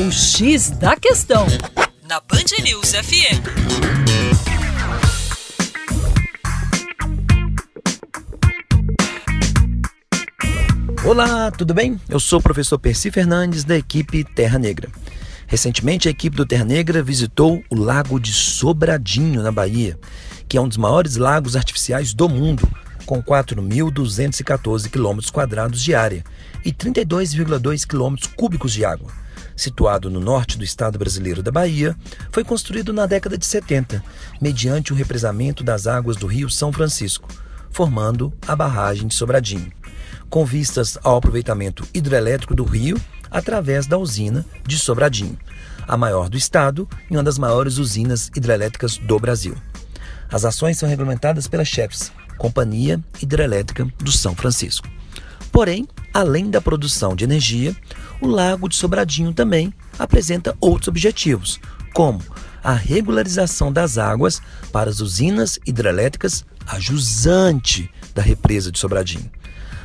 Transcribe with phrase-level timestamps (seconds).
[0.00, 1.44] O X da Questão,
[2.08, 3.42] na Band News FM.
[11.04, 12.00] Olá, tudo bem?
[12.08, 14.88] Eu sou o professor Percy Fernandes, da equipe Terra Negra.
[15.48, 19.98] Recentemente, a equipe do Terra Negra visitou o Lago de Sobradinho, na Bahia,
[20.48, 22.70] que é um dos maiores lagos artificiais do mundo,
[23.08, 26.22] com 4.214 km de área
[26.62, 29.10] e 32,2 km cúbicos de água.
[29.56, 31.96] Situado no norte do estado brasileiro da Bahia,
[32.30, 34.04] foi construído na década de 70,
[34.42, 37.30] mediante o represamento das águas do rio São Francisco,
[37.70, 39.72] formando a barragem de Sobradinho,
[40.28, 45.38] com vistas ao aproveitamento hidrelétrico do rio através da usina de Sobradinho,
[45.88, 49.56] a maior do estado e uma das maiores usinas hidrelétricas do Brasil.
[50.30, 54.88] As ações são regulamentadas pela CHEPS, Companhia Hidrelétrica do São Francisco.
[55.52, 57.76] Porém, além da produção de energia,
[58.20, 61.60] o Lago de Sobradinho também apresenta outros objetivos,
[61.92, 62.22] como
[62.62, 64.40] a regularização das águas
[64.72, 69.30] para as usinas hidrelétricas a jusante da represa de Sobradinho.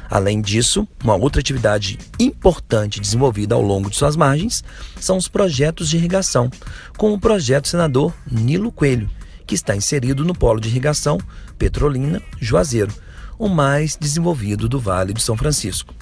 [0.09, 4.63] Além disso, uma outra atividade importante desenvolvida ao longo de suas margens
[4.99, 6.51] são os projetos de irrigação,
[6.97, 9.09] como o projeto senador Nilo Coelho,
[9.53, 11.19] que está inserido no polo de irrigação
[11.59, 12.91] Petrolina Juazeiro,
[13.37, 15.93] o mais desenvolvido do Vale do São Francisco.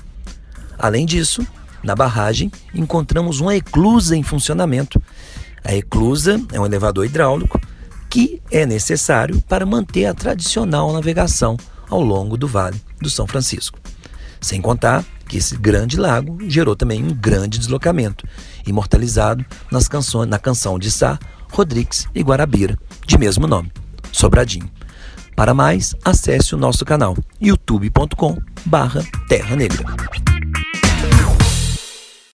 [0.79, 1.45] Além disso,
[1.83, 5.03] na barragem encontramos uma eclusa em funcionamento.
[5.65, 7.59] A eclusa é um elevador hidráulico
[8.09, 11.57] que é necessário para manter a tradicional navegação
[11.89, 13.77] ao longo do Vale do São Francisco.
[14.39, 18.25] Sem contar que esse grande lago gerou também um grande deslocamento,
[18.65, 21.19] imortalizado nas canções, na canção de Sá,
[21.51, 23.69] Rodrigues e Guarabira, de mesmo nome,
[24.11, 24.71] Sobradinho.
[25.35, 29.85] Para mais, acesse o nosso canal youtube.com/terra negra.